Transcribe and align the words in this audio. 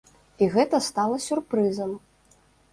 І 0.45 0.47
гэта 0.55 0.79
стала 0.87 1.21
сюрпрызам. 1.27 1.95